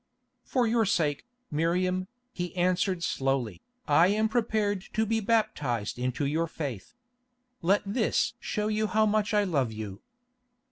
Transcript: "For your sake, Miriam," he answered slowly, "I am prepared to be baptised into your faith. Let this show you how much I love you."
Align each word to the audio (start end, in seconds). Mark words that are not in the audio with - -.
"For 0.43 0.65
your 0.65 0.83
sake, 0.87 1.27
Miriam," 1.51 2.07
he 2.33 2.55
answered 2.55 3.03
slowly, 3.03 3.61
"I 3.87 4.07
am 4.07 4.29
prepared 4.29 4.81
to 4.93 5.05
be 5.05 5.19
baptised 5.19 5.99
into 5.99 6.25
your 6.25 6.47
faith. 6.47 6.95
Let 7.61 7.83
this 7.85 8.33
show 8.39 8.67
you 8.67 8.87
how 8.87 9.05
much 9.05 9.31
I 9.31 9.43
love 9.43 9.71
you." 9.71 10.01